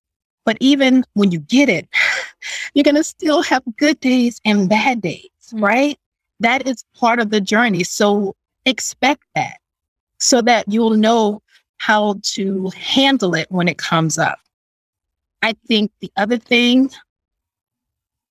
[0.46, 1.88] but even when you get it,
[2.74, 5.64] you're going to still have good days and bad days, mm-hmm.
[5.64, 6.00] right?
[6.40, 7.84] That is part of the journey.
[7.84, 9.58] So expect that
[10.20, 11.42] so that you'll know
[11.78, 14.40] how to handle it when it comes up.
[15.42, 16.90] I think the other thing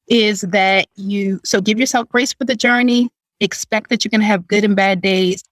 [0.09, 4.27] is that you, so give yourself grace for the journey, expect that you're going to
[4.27, 5.45] have good and bad days.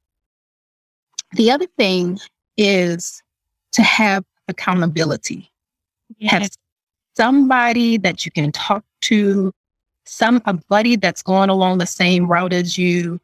[1.32, 2.18] The other thing
[2.56, 3.22] is
[3.72, 5.50] to have accountability.
[6.18, 6.32] Yes.
[6.32, 6.50] Have
[7.16, 9.52] somebody that you can talk to,
[10.06, 13.20] some a buddy that's going along the same route as you,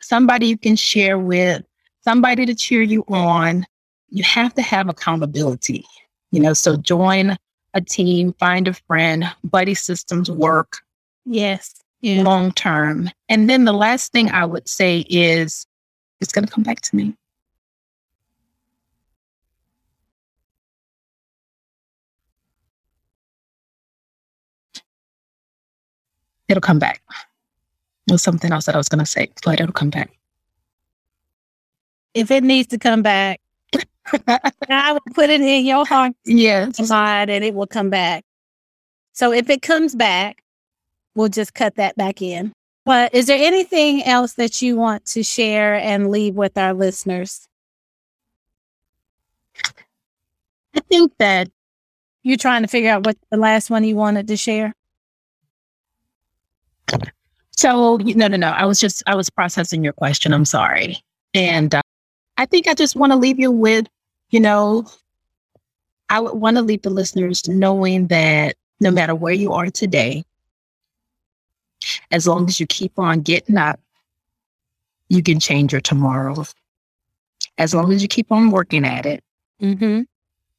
[0.00, 1.64] somebody you can share with,
[2.02, 3.66] somebody to cheer you on.
[4.10, 5.84] You have to have accountability.
[6.30, 7.36] You know, so join
[7.74, 10.78] a team, find a friend, buddy systems work.
[11.24, 11.80] Yes.
[12.00, 12.22] Yeah.
[12.22, 13.10] Long term.
[13.28, 15.66] And then the last thing I would say is
[16.20, 17.14] it's going to come back to me.
[26.48, 27.02] It'll come back.
[28.06, 30.10] It was something else that I was going to say, but it'll come back.
[32.14, 33.40] If it needs to come back,
[34.68, 36.12] I will put it in your heart.
[36.24, 36.88] Yes.
[36.88, 38.24] Mind, and it will come back.
[39.12, 40.42] So if it comes back,
[41.14, 42.52] we'll just cut that back in.
[42.84, 47.46] But is there anything else that you want to share and leave with our listeners?
[50.74, 51.50] I think that
[52.22, 54.74] you're trying to figure out what the last one you wanted to share.
[57.56, 58.50] So no, no, no.
[58.50, 60.32] I was just I was processing your question.
[60.32, 61.02] I'm sorry,
[61.34, 61.82] and uh,
[62.36, 63.88] I think I just want to leave you with,
[64.30, 64.86] you know,
[66.08, 70.24] I would want to leave the listeners knowing that no matter where you are today,
[72.12, 73.80] as long as you keep on getting up,
[75.08, 76.44] you can change your tomorrow.
[77.58, 79.24] As long as you keep on working at it,
[79.60, 80.02] mm-hmm.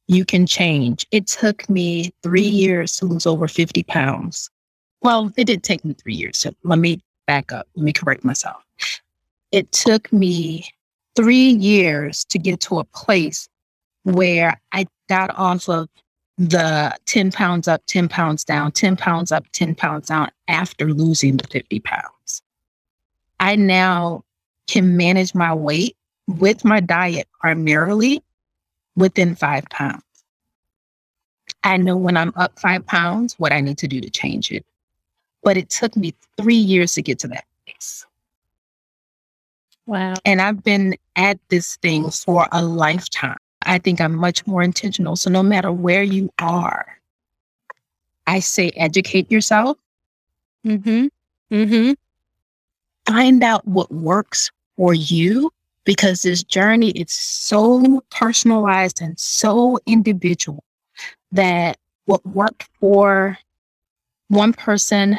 [0.06, 1.06] you can change.
[1.10, 4.50] It took me three years to lose over 50 pounds.
[5.02, 6.38] Well, it did take me three years.
[6.38, 7.66] So let me back up.
[7.74, 8.62] Let me correct myself.
[9.52, 10.66] It took me
[11.16, 13.48] three years to get to a place
[14.04, 15.88] where I got off of
[16.38, 21.36] the 10 pounds up, 10 pounds down, 10 pounds up, 10 pounds down after losing
[21.36, 22.42] the 50 pounds.
[23.38, 24.24] I now
[24.66, 25.96] can manage my weight
[26.26, 28.22] with my diet primarily
[28.96, 30.02] within five pounds.
[31.64, 34.64] I know when I'm up five pounds, what I need to do to change it.
[35.42, 38.06] But it took me three years to get to that place.
[39.86, 40.14] Wow.
[40.24, 43.38] And I've been at this thing for a lifetime.
[43.62, 45.16] I think I'm much more intentional.
[45.16, 46.86] So no matter where you are,
[48.26, 49.76] I say educate yourself.
[50.64, 51.06] Mm-hmm.
[51.52, 51.92] Mm-hmm.
[53.06, 55.50] Find out what works for you
[55.84, 60.62] because this journey is so personalized and so individual
[61.32, 63.36] that what worked for
[64.28, 65.18] one person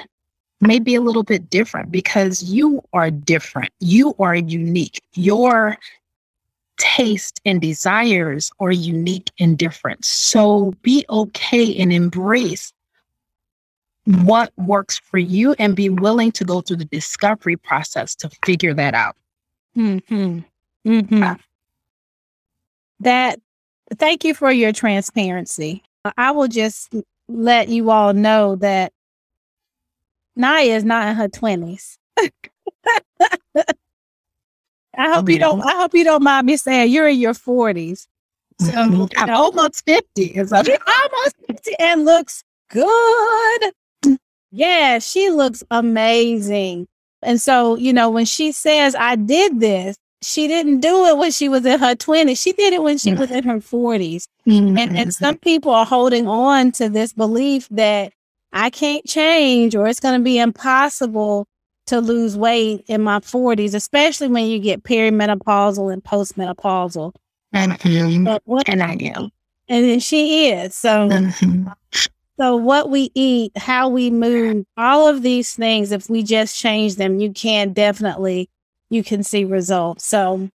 [0.62, 3.72] may be a little bit different because you are different.
[3.80, 5.02] You are unique.
[5.14, 5.78] Your
[6.78, 10.04] taste and desires are unique and different.
[10.06, 12.74] So be okay and embrace
[14.06, 18.74] what works for you and be willing to go through the discovery process to figure
[18.74, 19.16] that out.
[19.78, 20.40] Mm-hmm.
[20.88, 21.34] Mm-hmm.
[23.02, 23.40] That
[23.98, 25.84] thank you for your transparency.
[26.18, 26.94] I will just
[27.28, 28.92] let you all know that
[30.36, 31.98] Naya is not in her twenties.
[34.98, 35.62] I hope you don't.
[35.62, 38.08] I hope you don't mind me saying you're in your forties.
[38.60, 39.06] So mm-hmm.
[39.18, 40.34] I'm almost fifty.
[40.36, 43.74] You're almost fifty and looks good.
[44.52, 46.88] Yeah, she looks amazing.
[47.22, 51.32] And so, you know, when she says, I did this, she didn't do it when
[51.32, 52.42] she was in her 20s.
[52.42, 54.26] She did it when she was in her 40s.
[54.48, 54.78] Mm-hmm.
[54.78, 58.14] And, and some people are holding on to this belief that
[58.54, 61.48] I can't change or it's going to be impossible
[61.88, 67.14] to lose weight in my 40s, especially when you get perimenopausal and postmenopausal.
[68.28, 68.58] Mm-hmm.
[68.68, 69.30] and I am.
[69.68, 70.76] And then she is.
[70.76, 71.68] So mm-hmm.
[72.42, 76.96] So, what we eat, how we move, all of these things, if we just change
[76.96, 78.50] them, you can definitely,
[78.90, 80.08] you can see results.
[80.08, 80.50] So,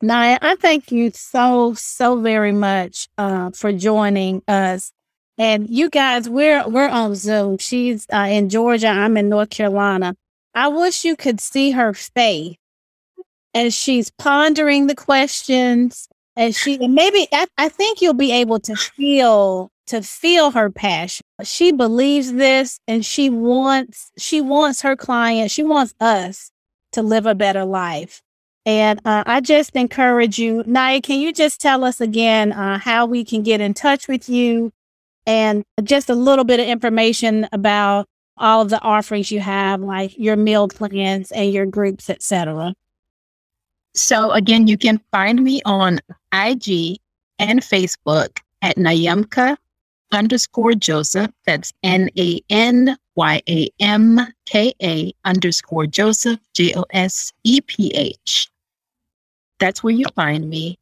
[0.00, 4.92] Naya, I thank you so, so very much uh, for joining us.
[5.38, 7.58] And you guys, we're we're on Zoom.
[7.58, 8.88] She's uh, in Georgia.
[8.88, 10.16] I'm in North Carolina.
[10.54, 12.56] I wish you could see her face
[13.54, 16.08] as she's pondering the questions.
[16.36, 20.70] And she, and maybe I, I think you'll be able to feel to feel her
[20.70, 21.24] passion.
[21.44, 26.50] She believes this and she wants she wants her client, she wants us
[26.92, 28.22] to live a better life.
[28.66, 33.06] And uh, I just encourage you, Naya, can you just tell us again uh, how
[33.06, 34.72] we can get in touch with you
[35.28, 38.06] and just a little bit of information about
[38.38, 42.74] all of the offerings you have, like your meal plans and your groups, etc.
[43.94, 46.00] So again, you can find me on
[46.32, 46.98] IG
[47.38, 49.56] and Facebook at Nanyamka
[50.12, 51.30] underscore Joseph.
[51.44, 57.60] That's N A N Y A M K A underscore Joseph, J O S E
[57.60, 58.48] P H.
[59.58, 60.78] That's where you find me.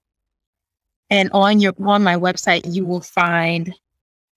[1.10, 3.74] And on your on my website, you will find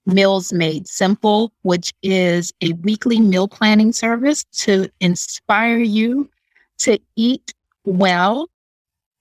[0.07, 6.31] Meals Made Simple, which is a weekly meal planning service to inspire you
[6.79, 7.55] to eat
[7.85, 8.49] well.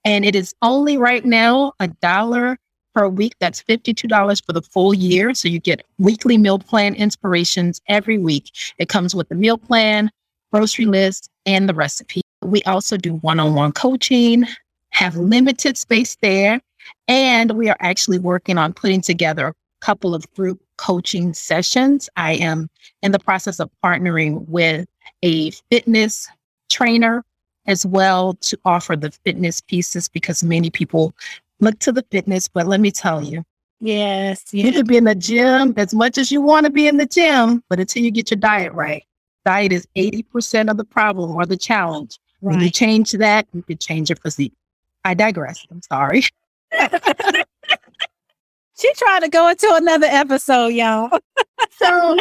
[0.04, 2.58] And it is only right now a dollar
[2.94, 3.34] per week.
[3.40, 5.34] That's $52 for the full year.
[5.34, 8.50] So you get weekly meal plan inspirations every week.
[8.78, 10.10] It comes with the meal plan,
[10.52, 12.22] grocery list, and the recipe.
[12.42, 14.44] We also do one on one coaching,
[14.90, 16.60] have limited space there.
[17.08, 22.08] And we are actually working on putting together a couple of group coaching sessions.
[22.16, 22.68] I am
[23.02, 24.88] in the process of partnering with
[25.22, 26.26] a fitness
[26.70, 27.24] trainer
[27.66, 31.14] as well to offer the fitness pieces because many people
[31.60, 32.48] look to the fitness.
[32.48, 33.44] But let me tell you,
[33.80, 34.66] yes, yes.
[34.66, 37.06] you can be in the gym as much as you want to be in the
[37.06, 39.04] gym, but until you get your diet right,
[39.44, 42.18] diet is 80% of the problem or the challenge.
[42.42, 42.54] Right.
[42.54, 44.54] When you change that, you can change your physique.
[45.04, 45.66] I digress.
[45.70, 46.24] I'm sorry.
[48.80, 51.10] She tried to go into another episode, y'all.
[51.72, 52.18] so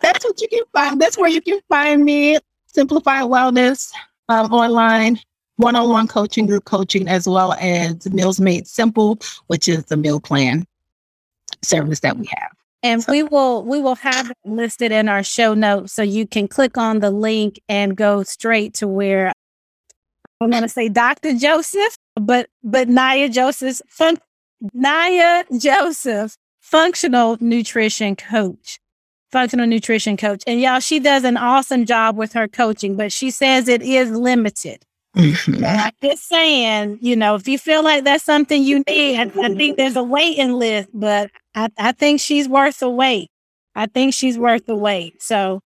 [0.00, 1.00] that's what you can find.
[1.00, 2.38] That's where you can find me.
[2.66, 3.90] Simplified Wellness
[4.28, 5.18] um, online,
[5.62, 10.66] one-on-one coaching, group coaching, as well as Meals Made Simple, which is the meal plan
[11.62, 12.50] service that we have.
[12.82, 13.12] And so.
[13.12, 16.76] we will we will have it listed in our show notes so you can click
[16.76, 19.32] on the link and go straight to where
[20.40, 21.38] I'm gonna say Dr.
[21.38, 24.18] Joseph, but but Naya Joseph's fun
[24.74, 28.78] Naya Joseph, functional nutrition coach.
[29.30, 30.42] Functional nutrition coach.
[30.46, 34.10] And y'all, she does an awesome job with her coaching, but she says it is
[34.10, 34.84] limited.
[35.16, 35.64] Mm-hmm.
[35.64, 39.54] I'm just saying, you know, if you feel like that's something you need, I, I
[39.54, 43.28] think there's a waiting list, but I, I think she's worth the wait.
[43.74, 45.22] I think she's worth the wait.
[45.22, 45.60] So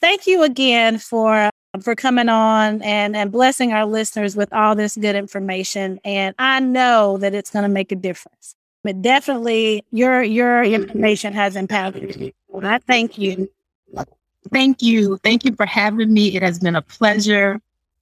[0.00, 1.50] thank you again for
[1.82, 6.00] for coming on and, and blessing our listeners with all this good information.
[6.04, 8.54] And I know that it's going to make a difference.
[8.82, 12.34] but definitely your your information has empowered me.
[12.62, 13.48] I thank you.
[14.52, 15.18] Thank you.
[15.18, 16.34] Thank you for having me.
[16.34, 17.60] It has been a pleasure.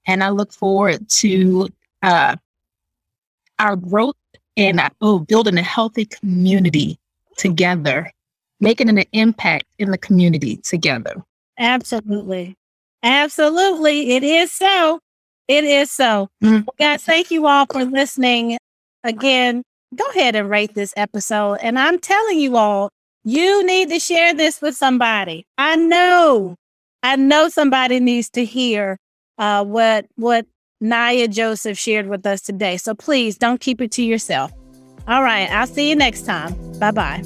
[0.08, 1.68] And I look forward to
[2.02, 2.34] uh,
[3.58, 4.16] our growth
[4.56, 6.98] and uh, oh, building a healthy community
[7.36, 8.10] together,
[8.58, 11.14] making an impact in the community together.
[11.58, 12.56] Absolutely.
[13.02, 14.12] Absolutely.
[14.12, 14.98] It is so.
[15.46, 16.28] It is so.
[16.42, 16.64] Mm-hmm.
[16.66, 18.58] Well, guys, thank you all for listening.
[19.04, 19.62] Again,
[19.94, 21.58] go ahead and rate this episode.
[21.60, 22.90] And I'm telling you all,
[23.24, 25.44] you need to share this with somebody.
[25.58, 26.56] I know,
[27.02, 28.96] I know somebody needs to hear
[29.38, 30.46] uh, what what
[30.80, 32.76] Naya Joseph shared with us today.
[32.76, 34.52] So please don't keep it to yourself.
[35.06, 36.54] All right, I'll see you next time.
[36.78, 37.22] Bye bye.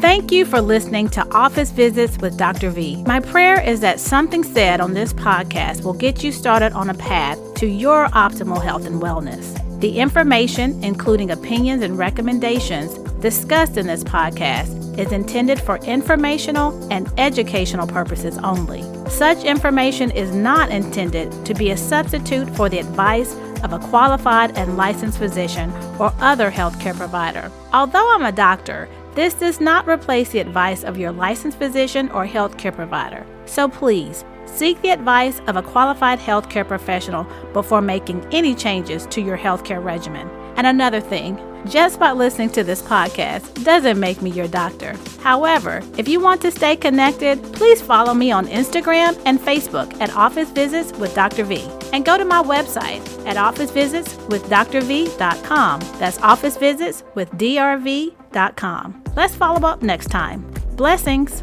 [0.00, 2.70] Thank you for listening to Office Visits with Dr.
[2.70, 3.02] V.
[3.04, 6.94] My prayer is that something said on this podcast will get you started on a
[6.94, 9.65] path to your optimal health and wellness.
[9.78, 17.06] The information, including opinions and recommendations discussed in this podcast, is intended for informational and
[17.18, 18.82] educational purposes only.
[19.10, 24.56] Such information is not intended to be a substitute for the advice of a qualified
[24.56, 27.52] and licensed physician or other healthcare provider.
[27.74, 32.26] Although I'm a doctor, this does not replace the advice of your licensed physician or
[32.26, 33.26] healthcare provider.
[33.44, 39.20] So please, Seek the advice of a qualified healthcare professional before making any changes to
[39.20, 40.28] your healthcare regimen.
[40.56, 44.94] And another thing, just by listening to this podcast doesn't make me your doctor.
[45.20, 50.14] However, if you want to stay connected, please follow me on Instagram and Facebook at
[50.14, 51.44] Office Visits with Dr.
[51.44, 51.68] V.
[51.92, 55.80] And go to my website at officevisitswithdrv.com.
[55.98, 59.04] That's officevisitswithdrv.com.
[59.16, 60.46] Let's follow up next time.
[60.76, 61.42] Blessings.